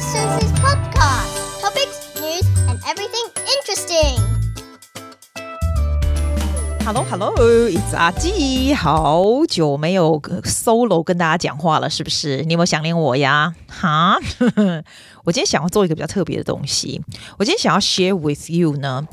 [0.00, 0.16] Mrs.
[0.16, 1.60] Susie's podcast.
[1.60, 4.16] Topics, news, and everything interesting.
[6.86, 12.42] Hello Hello，it's 阿基，好久没有 solo 跟大家讲话了，是不是？
[12.44, 13.54] 你有没有想念我呀？
[13.68, 14.16] 哈，
[15.24, 17.02] 我今天想要做一个比较特别的东西，
[17.38, 19.06] 我今天想要 share with you 呢。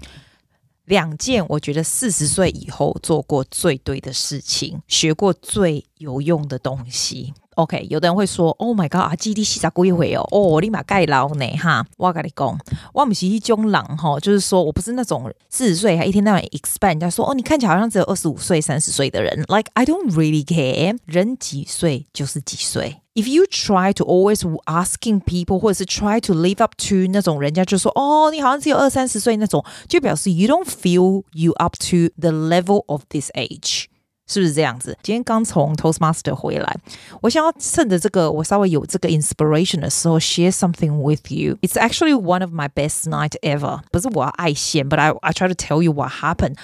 [0.85, 7.33] 两件我觉得四十岁以后做过最对的事情，学过最有用的东西。
[7.57, 12.55] OK，有的人会说：“Oh my god，阿基你洗澡过一回哦，哦，我立马盖牢呢哈！”我跟你讲，
[12.93, 19.43] 我不是一种人哈，就是说我不是那种四十岁还一天到晚 expand 人家说：“哦，你看起来好像只有二十五岁、三十岁的人。
[19.47, 22.97] ”Like I don't really care，人几岁就是几岁。
[23.15, 31.23] If you try to always asking people，或者是 try to live up to 那种人家就说：“哦，你好像只有二三十岁那种”，就表示 you don't feel
[31.33, 33.85] you up to the level of this age。
[34.26, 34.96] 是不是这样子？
[35.02, 36.76] 今天刚从 Toastmaster 回来，
[37.20, 41.56] 我想要趁着这个我稍微有这个 inspiration 的时候，share something with you.
[41.60, 43.80] It's actually one of my best night ever.
[43.90, 46.56] 不是我要爱现，but I I try to tell you what happened.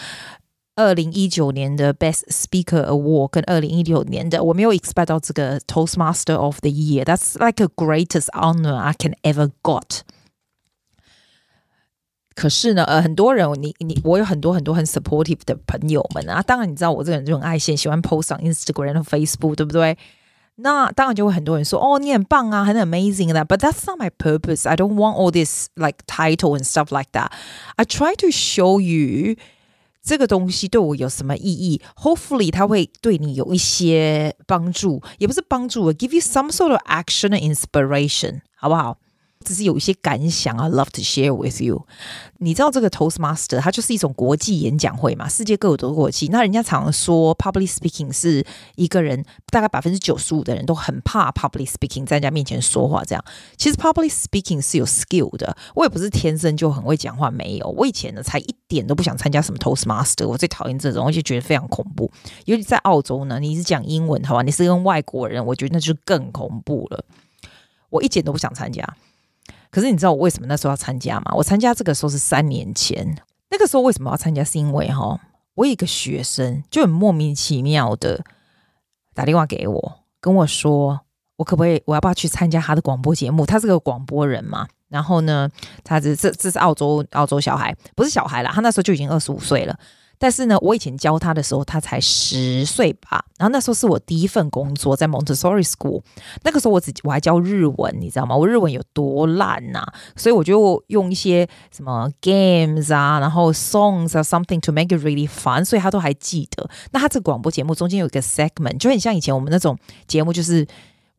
[0.77, 7.03] 二零一九年的 Best Speaker Award 跟二零一六年的，我没有 expect 到这个 Toastmaster of the Year.
[7.05, 10.03] That's like a greatest honor I can ever got.
[12.35, 16.41] 可是呢，呃，很多人，你你，我有很多很多很 supportive 的朋友们啊。
[16.41, 19.99] 当然，你知道我这个人就很爱现，喜欢 post 上 Instagram 和 Facebook，对不对？
[20.61, 23.45] 那当然就会很多人说，哦，你很棒啊，很 amazing 的。
[23.45, 24.69] But that's not my purpose.
[24.69, 27.31] I don't want all this like title and stuff like that.
[27.77, 29.37] I try to show you
[30.03, 31.81] 这个东西对我有什么意义。
[31.97, 38.99] Hopefully，它会对你有一些帮助，也不是帮助，give you some sort of action and inspiration，好不好？
[39.44, 41.86] 只是有一些感想啊，love to share with you。
[42.40, 46.28] 你知道这个 Toastmaster 它就是一种国际演讲会嘛，世界各国国际。
[46.30, 53.04] 那人家常说 public speaking 是一个人大概百分之九十五的人都很怕 public speaking 在人家面前说话。
[53.04, 53.24] 这样
[53.58, 55.56] 其实 public speaking 是有 skill 的。
[55.76, 57.68] 我也不是天生就很会讲话，没有。
[57.78, 62.12] 我以前呢才一点都不想参加什么 Toastmaster，我最讨厌这种，我就觉得非常恐怖。
[62.46, 64.42] 尤其在澳洲呢，你是讲英文，好吧？
[64.42, 67.06] 你是跟外国人，我觉得那就更恐怖了。
[67.90, 68.84] 我一点都不想参加。
[69.74, 71.34] 可是你知道我为什么那时候要参加吗？
[71.36, 73.18] 我参加这个时候是三年前，
[73.50, 74.44] 那个时候为什么要参加？
[74.44, 75.20] 是因为哈，
[75.56, 78.24] 我一个学生就很莫名其妙的
[79.16, 81.02] 打电话给我，跟我说
[81.38, 83.48] 我可不可以，我要不要去参加他的广播节目？
[83.48, 84.68] 他是个广播人嘛。
[84.90, 85.50] 然后呢，
[85.84, 89.76] 他这这这是澳洲澳洲小孩，不是小孩啦，他那时候就已经二十五岁了。
[90.24, 93.26] 但是呢，我以前教他的时候，他才十岁吧。
[93.38, 96.02] 然后那时候是我第一份工作，在 Montessori School。
[96.44, 98.34] 那个时候我只我还教日文，你知道吗？
[98.34, 99.84] 我日文有多烂呐！
[100.16, 101.46] 所以我就用一些
[101.76, 105.66] 什么 games 啊，然后 songs 啊，something to make it really fun。
[105.66, 106.70] 所以他都还记得。
[106.94, 110.66] 那他这个广播节目中间有一个 segment，就很像以前我们那种节目，就是。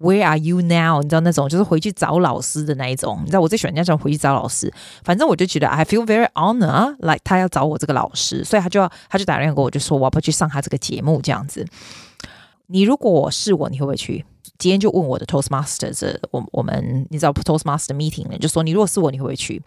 [0.03, 1.01] Where are you now？
[1.01, 3.19] 你知道那种就是回去找老师的那一种。
[3.19, 4.73] 你知道我最喜欢那种回去找老师。
[5.03, 11.67] 反正我就觉得 I feel very honor，like 他要找我这个老师，所以他就要他就打电话给我，就说我要不要去上他这个节目这样子。
[12.67, 14.23] 你如果是我，你会不会去？
[14.57, 19.61] 今天就问我的 Toastmasters，我我们你知道 Toastmaster meeting 呢，就说你如果是我，你会不会去？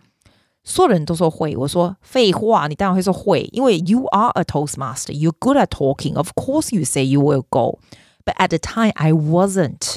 [0.64, 1.54] 所有人都说会。
[1.58, 8.56] 我说废话，你当然会说会，因为 you are a Toastmaster，you're good at talking，of course you say you will go。But at the
[8.56, 9.97] time I wasn't。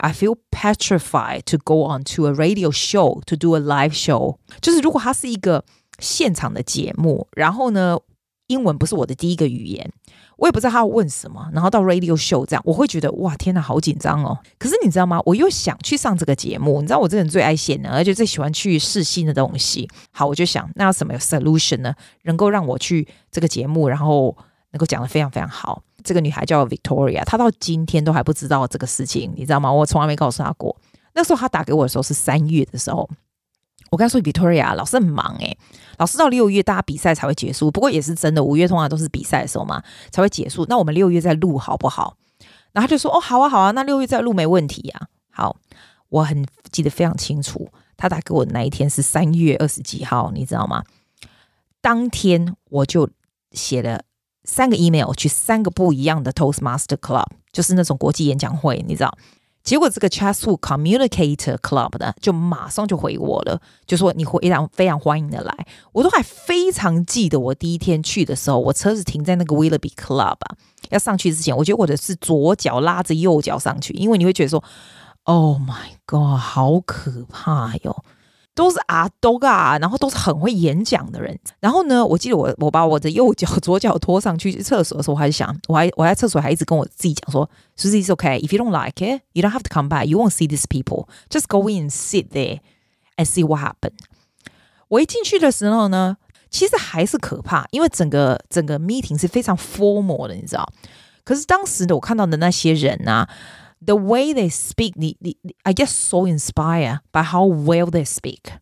[0.00, 4.38] I feel petrified to go on to a radio show to do a live show。
[4.60, 5.64] 就是如果它是一个
[5.98, 7.98] 现场的节目，然后呢，
[8.46, 9.92] 英文不是我的第一个语言，
[10.38, 14.38] 我也不知道他要问什么，然后到 radio show 这样，我会觉得哇，天哪，好紧张哦。
[14.58, 15.20] 可是你知道吗？
[15.26, 19.88] 我又想去上这个节目，你知道我这人最爱现的，而且最喜欢去试新的东西。
[20.10, 21.94] 好，我就想，那有什么 solution 呢？
[22.22, 24.34] 能够让我去这个节目，然后
[24.72, 25.82] 能够讲的非常非常好。
[26.02, 29.72] 这个女孩叫 Victoria，她到今天都还不知道这个事情，你知道吗？
[29.72, 30.76] 我从来没告诉她过。
[31.14, 33.08] 那时候她打给我的时候是三月的时候，
[33.90, 35.56] 我跟她说 Victoria 老师很忙诶，
[35.98, 37.70] 老师到六月大家比赛才会结束。
[37.70, 40.64] 不过也是真的，五月通常都是比赛的时候嘛才会结束。
[40.68, 42.16] 那我们六月再录好不好？
[42.72, 45.08] 然后她就说哦好啊好啊，那六月再录没问题呀。
[45.30, 45.56] 好，
[46.08, 50.84] 我很记得非常清楚，她打给我的那一天是三月二十几号，你知道吗？
[51.80, 53.08] 当天我就
[53.52, 54.02] 写了。
[54.44, 59.16] 三个 email 去三个不一样的 Toastmaster Club，就是那种国际演讲会，你知道？
[59.62, 65.66] 结果这个 Chasu Communicator Club 呢，就马上就回我了，就说你非常非常欢迎的来。
[65.92, 70.38] 我都还非常记得，我第一天去的时候，我车子停在那个 Willoughby Club，
[70.88, 74.64] 要上去之前，我觉得我的是左脚拉着右脚上去，因为你会觉得说
[75.24, 78.02] ，Oh my God，好可怕哟！
[78.54, 81.38] 都是啊都啊，然后都是很会演讲的人。
[81.60, 88.40] 然后呢，我记得我我把我的右脚左脚拖上去厕所的时候，我还想，我还我在厕所还一直跟我自己讲说，Susie is okay.
[88.40, 90.06] If you don't like it, you don't have to come back.
[90.06, 91.08] You won't see these people.
[91.28, 92.60] Just go in and sit there
[93.16, 93.98] and see what happened.
[94.88, 96.16] 我一进去的时候呢，
[96.50, 100.68] 其实还是可怕，因为整个整个 meeting 是非常 formal 的，你知道。
[101.22, 103.28] 可是当时的我看到的那些人啊
[103.83, 108.59] ，the way they speak，你你 I get so inspired by how well they speak。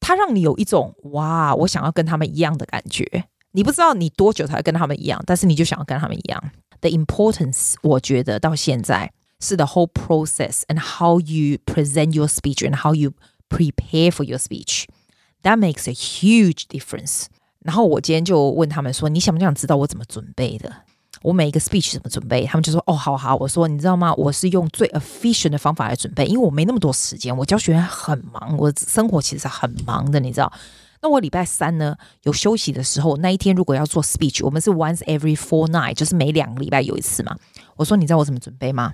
[0.00, 3.24] 它让你有一种哇，我想要跟他们一样的感觉。
[3.52, 6.50] 你不知道你多久才会跟他们一样，但是你就想要跟他们一样。
[6.80, 13.14] The importance，我觉得到现在是 the whole process and how you present your speech and how you
[13.48, 14.84] prepare for your speech.
[15.42, 17.26] That makes a huge difference.
[17.60, 20.82] 然后我今天就问他们说：“你想不想知道我怎么准备的？
[21.21, 24.13] 我每一个 speech 怎么准备？”他们就说：“哦，好好。”我说：“你知道吗？
[24.15, 30.51] 我是用最 efficient 的方法来准备，因为我没那么多时间，我教学员很忙，我生活其实很忙的，你知道。
[31.01, 37.35] 那我礼拜三呢有休息的时候，那一天如果要做 speech，我们是 once every four night，就是每两个礼拜有一次嘛。
[37.75, 38.93] 我说：“你知道我怎么准备吗？”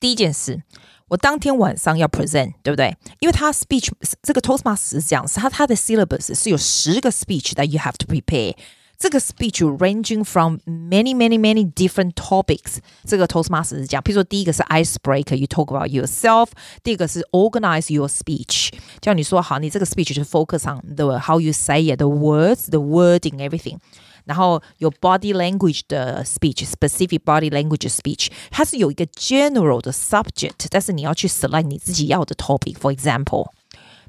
[0.00, 0.62] 第一件事。
[1.08, 2.96] 我当天晚上要 present，对不对？
[3.20, 3.90] 因为他 speech
[4.22, 8.56] 这个 Toastmaster 是这样，他他的 syllabus 是有十个 speech that you have to prepare。
[8.97, 12.79] 这个 speech ranging from many many many different topics。
[13.05, 16.49] 这个 Toastmaster 是讲，譬如说第一个是 icebreaker，you talk about yourself；
[16.83, 23.77] 第二个是 organize your speech，叫你说好，你这个 speech 是 focus on the how you say it，the words，the wording，everything。
[24.25, 33.47] 然后有 body language 的 speech，specific body language speech，它是有一个 general 的 subject，但是你要去 select 你自己要的 topic。For example，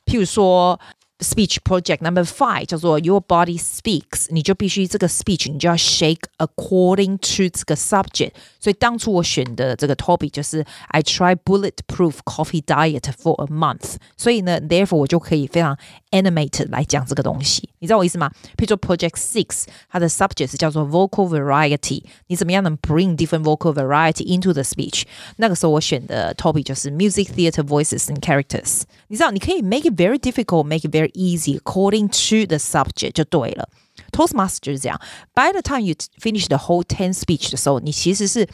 [0.05, 0.79] 譬如说
[1.21, 8.33] speech project number five 叫做 Your Body Speaks，你就必须这个 speech 你就要 shake according to 这个 subject。
[8.59, 13.97] 所以当初我选的这个 topic 就是 I try bulletproof coffee diet for a month。
[14.17, 15.77] 所以呢，therefore 我就可以非常
[16.11, 17.69] animated 来讲这个东西。
[17.81, 18.31] 你知道我意思吗？
[18.57, 25.03] 譬如说 project six，它的 subject 是叫做 vocal variety，你怎么样能 bring different vocal variety into the speech？
[25.37, 28.83] 那个时候我选的 topic 就是 music theater voices and characters。
[29.09, 33.69] 你知道你可以 make it very difficult，make it very easy according to the subject 就对了。
[34.13, 35.01] Toastmaster 就是这样。
[35.35, 38.49] By the time you finish the whole ten speech 的时候，你其实是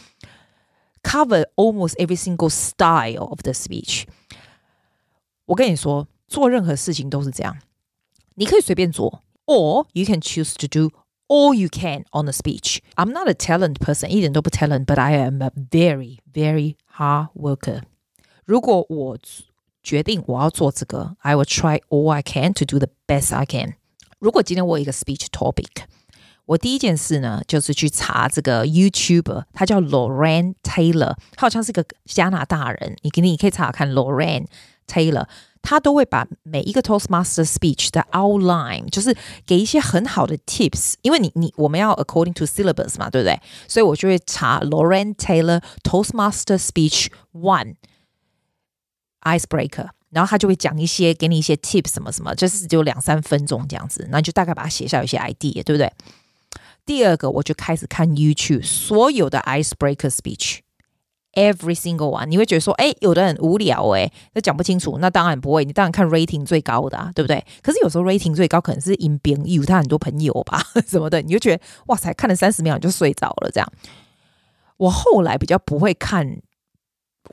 [1.03, 4.05] cover almost every single style of the speech。
[5.47, 7.57] 我跟你说，做任何事情都是这样，
[8.35, 10.91] 你可以随便做，or you can choose to do
[11.29, 12.81] all you can on the speech.
[12.97, 17.83] I'm not a talent person，一点都不 talent，but I am a very very hard worker.
[18.45, 19.19] 如果我
[19.83, 23.75] 决定我要做这个，I will try all I can to do the best I can。
[24.19, 25.85] 如果今天我有一个 speech topic，
[26.47, 34.47] 我第一件事呢就是去查这个 YouTuber，他叫 Lorraine Taylor，他好像是个加拿大人，你肯定你可以查查看 Lorraine
[34.89, 35.27] Taylor，
[35.63, 43.41] 他都会把每一个 Toastmaster speech 的 outline，就是给一些很好的 tips，因为你你我们要 according to syllabus 嘛，对不对？
[43.69, 47.75] 所以我就会查 Lorraine Taylor Toastmaster speech one。
[49.24, 55.92] icebreaker，然后他就会讲一些，给你一些 tips 什么什么，就是只有两三分钟这样子，那就大概把它写下有些 idea，对不对？
[56.86, 62.26] 第二个，我就开始看 YouTube 所有的 icebreaker speech，every single one。
[62.26, 67.46] 你会觉得说，哎，有的很无聊，哎，那讲不清楚，那当然不会，你当然看 rating 最高的，啊，对不对？
[67.62, 73.72] 可是有时候 rating 最高可能是 in 朋友，他很多朋友吧， 什么的，你就觉得哇塞，看了三十秒你就睡着了，这样。
[74.78, 76.42] 我后来比较不会看。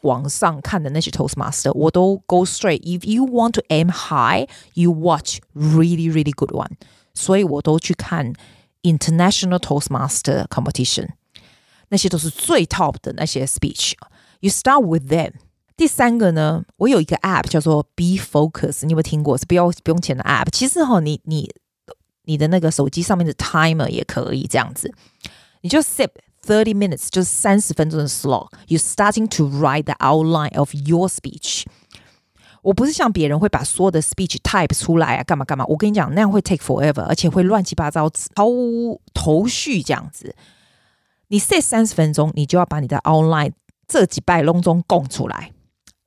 [0.02, 6.72] 网上看的那些 Toastmaster，我都 go straight。If you want to aim high, you watch really really good one。
[7.14, 8.34] 所以我都去看
[8.82, 11.10] International Toastmaster Competition，
[11.90, 15.34] 那些都是最 top 的那些 speech。You start with them。
[15.78, 19.38] 第三个呢，我有一个 app 叫做 Be Focus，你有没有听过？
[19.38, 20.50] 是不要不用钱的 app。
[20.52, 21.50] 其实哈，你你
[22.24, 24.94] 你的那个手机上面的 timer 也可以这样子，
[25.62, 26.10] 你就 set
[26.49, 28.49] thirty minutes 就是三十分钟的 slot。
[28.69, 31.65] You starting to write the outline of your speech。
[32.63, 35.65] 我不是像别人会把所有的 speech type 出来啊，干嘛干嘛。
[35.67, 40.35] 我跟你讲，那样会 take forever，而且会乱七八糟，毫无头绪这样子。
[41.29, 43.53] 你 set 三十分钟，你就要把你的 outline
[43.87, 45.53] 这几拜隆中供出来。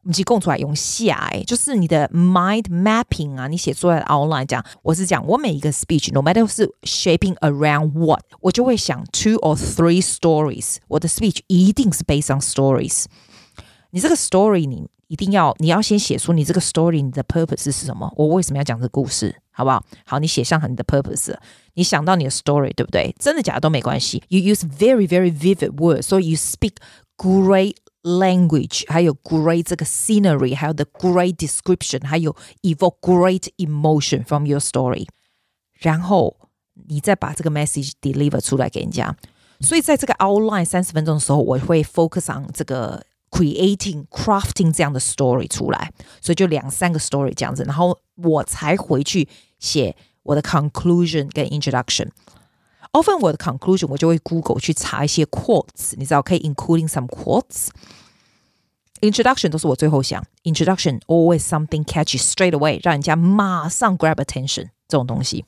[0.02, 4.64] 你去供出来用下哎，就是你的 mind mapping 啊，你写出来的 outline 这样。
[4.82, 10.76] 我是讲，我每一个 speech，no matter 是 shaping around what，我就会想 two or three stories。
[10.86, 13.06] 我的 speech 一定是 based on stories。
[13.90, 18.12] 你这个 story，你一定要，你要先写出你这个 story，你的 purpose 是什么？
[18.16, 19.34] 我为什么要讲这个故事？
[19.50, 19.84] 好不好？
[20.04, 21.34] 好，你写上你的 purpose，
[21.74, 23.12] 你想到你的 story，对不对？
[23.18, 24.22] 真的假的都没关系。
[24.28, 26.74] You use very very vivid words，so you speak
[27.16, 35.06] great language，还有 great 这个 scenery，还有 the great description，还有 evoke great emotion from your story，
[35.80, 36.36] 然后
[36.88, 39.16] 你再把这个 message deliver 出来给人家。
[39.60, 49.26] 所以在这个 outline 三十分钟的时候，我会 focus on 这个 creating crafting 这样的 story 出来，所以就两三个 story 这样子，然后我才回去
[49.58, 52.08] 写我的 conclusion 跟 introduction。
[52.92, 62.52] Often 我的 conclusion 我就会 Google 去查一些 quotes，你知道可以 including some quotes。Introduction 都是我最后想，Introduction always something catchy straight
[62.52, 65.44] away，让人家马上 grab attention 这种东西。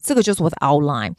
[0.00, 1.14] 这个就是我的 outline。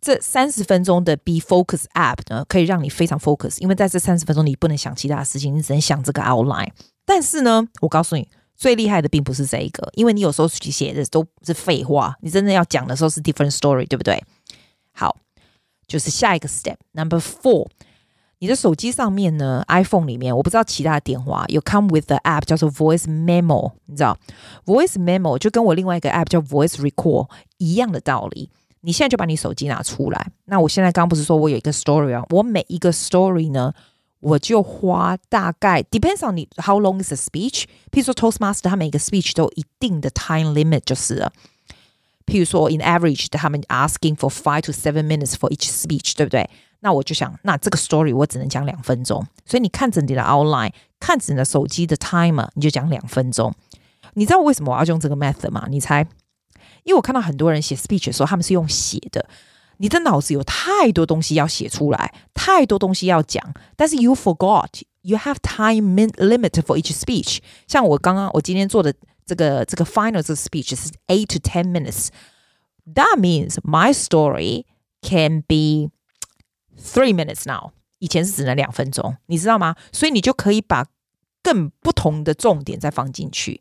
[0.00, 6.70] 这三十分钟的 Be Focus App 呢，可以让你非常 focus，因为在这三十分钟你不能想其他的事情，你只能想这个 outline。
[7.04, 14.21] 但是呢，我告诉你， 最厉害的并不是这一个，因为你有时候去写的都是废话，你真的要讲的时候是 different story，对不对？
[14.91, 15.15] 好，
[15.87, 17.67] 就是下一个 step number four，
[18.39, 24.17] 你的手机上面呢，iPhone 里面，我不知道其他的电话有 come with the app 叫做 Voice Memo，你知道
[24.65, 28.49] Voice Memo 就跟我另外一个 app 叫 Voice Record 一样的道理。
[28.81, 30.31] 你现在就把你手机拿出来。
[30.45, 32.23] 那我现在刚不是说我有一个 story 啊？
[32.29, 33.73] 我每一个 story 呢，
[34.19, 37.65] 我就花大概 depends on 你 how long is the speech。
[37.91, 41.31] 譬如说 Toastmaster，他每个 speech 都有一定的 time limit 就是了。
[42.25, 46.49] 譬如说 in average，他们 asking for five to seven minutes for each speech，对不对？
[46.81, 49.25] 那我就想，那这个 story 我只能讲两分钟。
[49.45, 53.53] 所以你看着你的 outline，看着你的手机的 timer，你就讲两分钟。
[54.13, 55.67] 你知道为什么我要用这个 method 吗？
[55.69, 56.05] 你猜？
[56.83, 59.27] 因为我看到很多人写 speech 的时候，他们是用写的。
[59.78, 64.68] 你的脑子有太多东西要写出来，太多东西要讲，但是 you forgot
[65.00, 67.38] you have time limit for each speech。
[67.66, 68.94] 像我刚刚我今天做的
[69.26, 74.64] 这个这个 final 这个 speech 是 eight to ten minutes。That means my story
[75.00, 75.90] can be
[76.76, 77.72] three minutes now。
[77.98, 79.76] 以前是只能两分钟，你知道吗？
[79.92, 80.86] 所以你就可以把
[81.42, 83.60] 更不同的重点再放进去。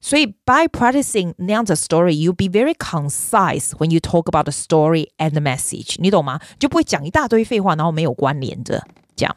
[0.00, 5.40] 所以，by practicing 那样的 story，you be very concise when you talk about the story and the
[5.40, 6.40] message，你懂吗？
[6.58, 9.36] 就不会讲一大堆废话，然后没有关联的讲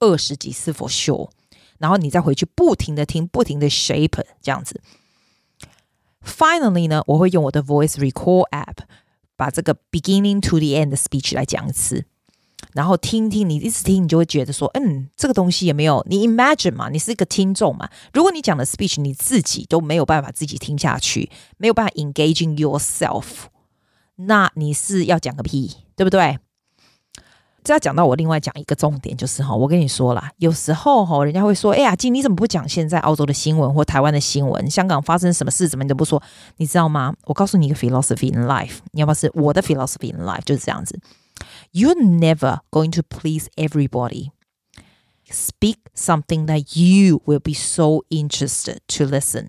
[0.00, 1.30] 二十几次 for sure，
[1.78, 4.80] 然后你再回去不停的听，不停的 shape 这样子。
[6.24, 8.78] Finally 呢，我会用我的 voice record app
[9.36, 12.06] 把这个 beginning to the end 的 speech 来讲一次。
[12.77, 17.89] 然后听听，你一直听，你就会觉得说，嗯，这个东西也没有你 imagine 嘛，你是一个听众嘛。
[18.13, 23.25] 如果你讲的 speech 你自己都没有办法自己听下去，没有办法 engaging yourself，
[24.17, 26.37] 那你是要讲个屁，对不对？
[27.63, 34.69] 这要讲到我另外讲一个重点，就是哈，我跟你说啦，有时候哈，人家会说，哎呀，金你怎么不讲现在澳洲的新闻或台湾的新闻？
[34.69, 36.21] 香港发生什么事，怎么你都不说？
[36.57, 37.15] 你知道吗？
[37.25, 40.99] 我告诉你一个 philosophy in life，你要不要是我的 philosophy in life 就是这样子。
[41.72, 44.32] You're never going to please everybody.
[45.30, 49.48] Speak something that you will be so interested to listen.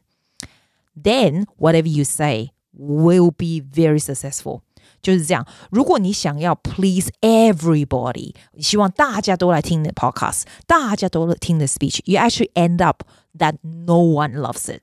[0.95, 4.61] Then whatever you say will be very successful.
[5.01, 5.45] 就是这样。
[5.69, 13.03] 如果你想要 please everybody，希望大家都来听的 podcast，大家都听的 speech，you actually end up
[13.37, 14.81] that no one loves it。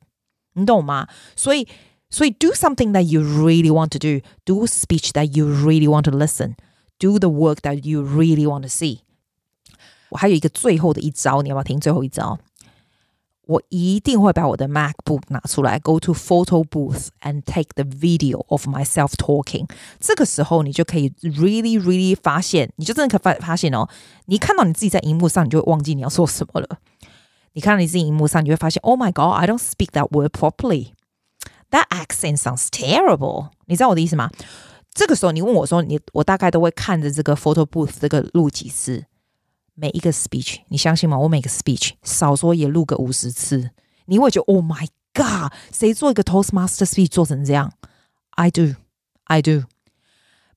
[0.52, 1.08] 你懂吗？
[1.36, 1.66] 所以，
[2.10, 4.20] 所以 do something that you really want to do.
[4.44, 6.56] Do speech that you really want to listen
[6.98, 9.00] do the work that you really want to see。
[10.10, 12.38] 我还有一个最后的一招，你要不要听最后一招？
[13.46, 19.68] 我一定会把我的 MacBook 拿出来，go to photo booth and take the video of myself talking。
[19.98, 23.88] 这个时候你就可以 really really 发现，你就真的可发发现哦，
[24.26, 26.78] 你看到你自己在荧幕上，你就会忘记你要说什么了。
[27.54, 30.92] 你看到你自己荧幕上，你会发现，Oh my God, I don't speak that word properly.
[31.72, 33.48] That accent sounds terrible。
[33.66, 34.30] 你知道我的意思吗？
[34.94, 39.04] 这个时候，你问我说：“你我大概都会看着这个 photo booth 这个录几次，
[39.74, 41.18] 每一个 speech，你相信吗？
[41.18, 43.70] 我每个 speech 少说也录个五十次，
[44.06, 47.72] 你会觉得 Oh my God，谁做一个 Toastmaster speech 做成这样？
[48.30, 48.74] I do,
[49.24, 49.64] I do.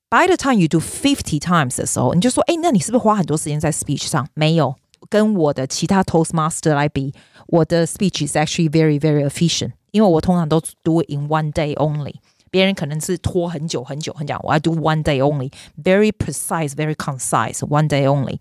[0.10, 4.28] By the time you do fifty times 的时候，你就说：哎，那你是不是花很多时间在 speech 上？
[4.34, 4.76] 没有，
[5.10, 7.14] 跟我的其他 Toastmaster 来比，
[7.48, 12.16] 我的 speech is actually very very efficient，因为我通常都 do it in one day only。”
[12.52, 15.52] 别人可能是拖很久很久很久，我要 do one day only,
[15.82, 18.38] very precise, very concise, one day only。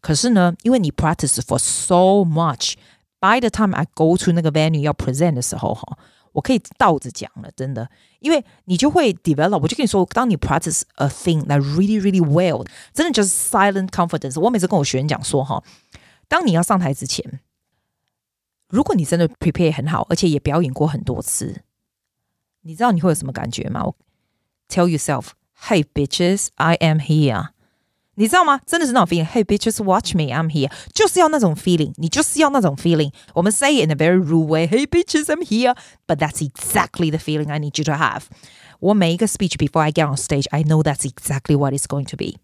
[0.00, 2.74] 可是呢，因为你 practice for so much,
[3.20, 5.98] by the time I go to 那个 venue 要 present 的时候，哈，
[6.32, 7.88] 我可以倒着讲了，真的，
[8.20, 9.58] 因为你就会 develop。
[9.60, 14.40] 我就跟你说，当你 practice a thing that really really well，真的就是 silent confidence。
[14.40, 15.62] 我每次跟我学员讲说，哈，
[16.28, 17.40] 当你要上台之前，
[18.68, 21.62] 如果你真的 prepare 很好，而且也表演过很多次。
[22.66, 23.92] 你知道你会有什么感觉吗？
[24.68, 25.28] Tell yourself,
[25.68, 27.48] "Hey bitches, I am here."
[28.14, 28.60] 你知道吗？
[28.66, 33.10] 真的是那种 feeling。Hey bitches, watch me, I'm here，就是要那种 feeling，你就是要那种 feeling。
[33.34, 34.66] 我们 say it in a very rude way.
[34.66, 35.74] Hey bitches, I'm here,
[36.06, 38.24] but that's exactly the feeling I need you to have.
[38.80, 42.16] 我每一个 speech before I get on stage, I know that's exactly what it's going to
[42.16, 42.36] be.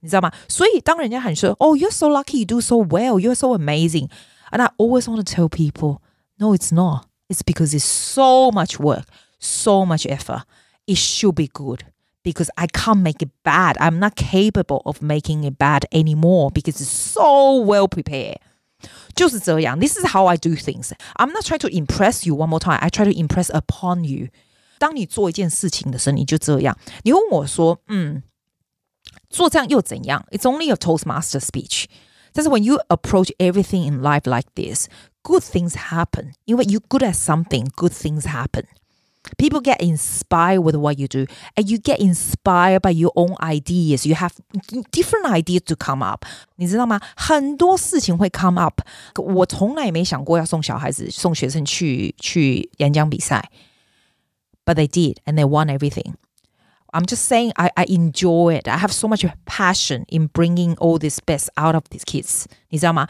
[0.00, 0.32] 你知道吗？
[0.48, 4.08] 所以当人家喊说，Oh, you're so lucky, you do so well, you're so amazing,
[4.52, 5.98] and I always want to tell people,
[6.36, 7.06] no, it's not.
[7.28, 9.06] It's because it's so much work,
[9.42, 10.42] so much effort.
[10.86, 11.84] It should be good
[12.22, 13.76] because I can't make it bad.
[13.78, 18.38] I'm not capable of making it bad anymore because it's so well prepared.
[19.14, 19.78] 就是这样.
[19.80, 20.92] This is how I do things.
[21.16, 22.78] I'm not trying to impress you one more time.
[22.80, 24.28] I try to impress upon you.
[24.78, 26.78] 当你做一件事情的时候，你就这样。
[27.02, 28.22] 你问我说，嗯，
[29.28, 30.24] 做这样又怎样？
[30.30, 31.86] It's only a Toastmaster speech.
[32.32, 34.86] 但是 when you approach everything in life like this,
[35.22, 36.34] good things happen.
[36.44, 38.66] 因为 you good at something, good things happen.
[39.36, 44.06] People get inspired with what you do, and you get inspired by your own ideas.
[44.06, 44.32] You have
[44.90, 46.24] different ideas to come up.
[46.56, 47.00] 你知道吗？
[47.14, 48.80] 很多事情会 come up。
[49.16, 53.50] 我从来也没想过要送小孩子、送学生去去演讲比赛，
[54.64, 56.14] but they did, and they won everything.
[56.90, 58.66] I'm just saying I, I enjoy it.
[58.66, 62.46] I have so much passion in bringing all this best out of these kids.
[62.70, 63.08] 你知道吗？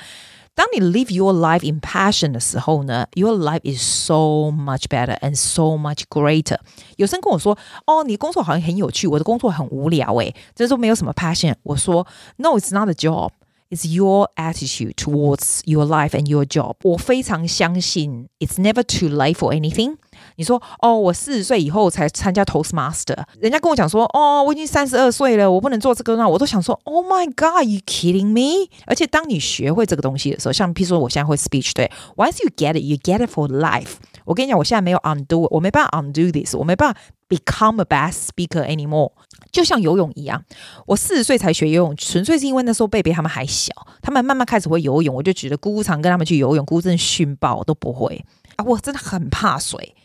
[0.54, 6.02] 当你 live your life in passion 的时候呢，your life is so much better and so much
[6.10, 6.58] greater。
[6.96, 11.54] 有生跟我说，哦，你工作好像很有趣，我的工作很无聊，诶，这都没有什么 passion。
[11.62, 13.30] 我说，No，it's not a job。
[13.72, 16.76] It's your attitude towards your life and your job。
[16.84, 19.96] 我非常相信，it's never too late for anything。
[20.36, 28.70] 你说哦，我四十岁以后才参加 Toastmaster，人家跟我讲说哦，我已经三十二岁了，我不能做这个那，我都想说，Oh my God，you kidding me？
[28.86, 33.96] 而且当你学会这个东西的时候，像譬如说我现在会 speech，对，Once you get it，you get it for life。
[34.24, 37.00] 我跟你讲，我现在没有 undo，我没办法 undo this，我没办法
[37.33, 39.11] become a best speaker anymore。
[39.51, 40.43] 就像游泳一样，
[40.87, 43.71] 我四十岁才学游泳，纯粹是因为那时候贝贝他们还小，
[44.01, 48.25] 他们慢慢开始会游泳，我就觉得姑姑常跟他们去游泳，姑姑真的训爆都不会
[48.55, 49.95] 啊，我真的很怕水。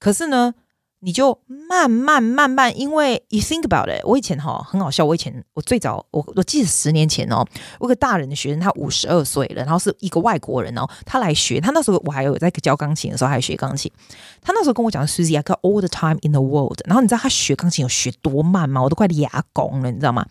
[0.00, 0.54] 可是呢，
[1.00, 7.46] 你就慢慢慢慢，因为 you think about it，我以前哈很好笑，我以前我最早我我记得十年前哦，
[7.78, 13.92] 我个大人的学生，他五十二岁了，然后是一个外国人哦，他来学，他那时候我还有在教钢琴的时候还学钢琴，
[14.40, 18.82] 他那时候跟我讲，Susie I got all the time in the world，然后你知道他学钢琴有学多慢吗？
[18.82, 20.26] 我都快哑拱了，你知道吗？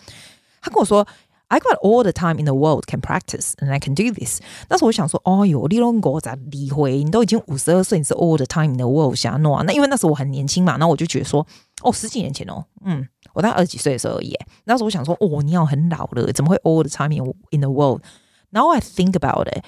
[0.62, 1.08] 他跟我说。
[1.49, 4.41] I got all the time in the world can practice and I can do this。
[4.69, 6.93] 那时候我想说，哦哟，你拢我咋离婚？
[6.93, 9.65] 你都已经五十二岁，你是 all the time in the world 想弄啊？
[9.67, 11.45] 那因为那时候我很年轻嘛，那我就觉得说，
[11.83, 14.33] 哦，十几年前哦，嗯，我大概二十几岁的时候而已。
[14.65, 19.65] 那时候我想说，哦，你要很老了，怎么会 all the time in in the world？Now I think about it，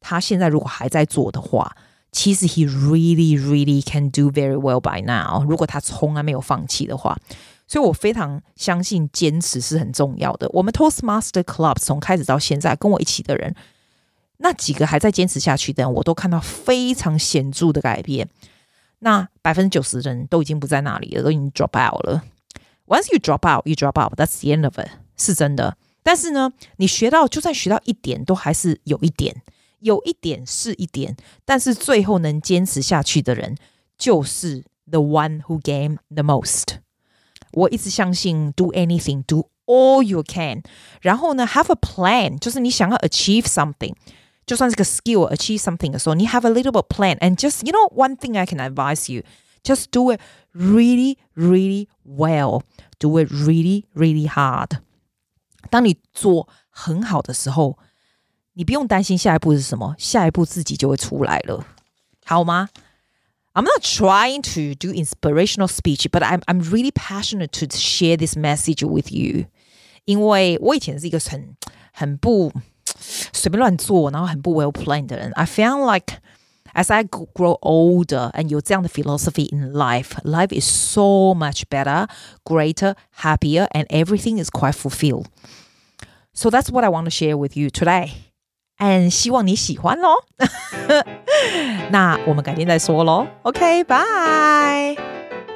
[0.00, 1.74] 他现在如果还在做的话。
[2.14, 5.42] 其实 he really really can do very well by now。
[5.48, 7.16] 如果他从来没有放弃的话，
[7.67, 10.49] 所以我非常相信坚持是很重要的。
[10.53, 13.53] 我们 Toastmaster Club 从开始到现在，跟我一起的人，
[14.37, 18.29] 那几个还在坚持下去的人，我都看到非常显著的改变。
[18.99, 22.23] 那百分之九十的人都已经不在那里了，都已经 drop out 了。
[22.87, 24.17] Once you drop out, you drop out.
[24.17, 25.77] That's the end of it，是真的。
[26.01, 29.41] 但是呢，你学到就算学到一点，都还是有一点，
[29.79, 31.17] 有一点是一点。
[31.43, 33.57] 但是最后能坚持下去的人，
[33.97, 36.77] 就是 the one who gain the most。
[37.52, 40.62] 我一直相信 do anything, do all you can，
[41.00, 43.94] 然后呢 have a plan，就是你想要 achieve something，
[44.46, 48.38] 就算是个 skill achieve something 的时候，你 have a little bit plan and just you know one thing
[48.38, 49.22] I can advise you,
[49.62, 50.20] just do it
[50.52, 52.62] really really well,
[52.98, 54.78] do it really really hard。
[55.70, 57.78] 当你做很好的时候，
[58.54, 61.64] 你不用担心下一步是什么，下一步自己就会出来了，
[62.24, 62.68] 好吗
[63.56, 68.36] ？I'm not trying to do inspirational speech, but I'm I'm really passionate to share this
[68.36, 69.46] message with you.
[70.04, 71.56] 因为我以前是一个很
[71.92, 72.52] 很不
[72.86, 75.30] 随便乱做，然后很不 well planned 的人。
[75.32, 76.18] I found like
[76.74, 82.08] as I grow older and 有这样的 philosophy in life, life is so much better,
[82.44, 85.26] greater, happier, and everything is quite fulfilled.
[86.32, 88.25] So that's what I want to share with you today.
[88.79, 90.15] And 希望你喜欢喽。
[91.91, 93.27] 那我们改天再说喽。
[93.43, 94.95] OK，bye。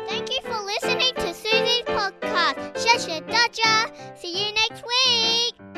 [0.08, 2.56] Thank you for listening to Susie's podcast.
[2.76, 3.88] 谢谢大家。
[4.20, 5.71] See you next week.